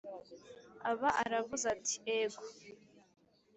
[0.89, 2.41] aba aravuze ati: ego!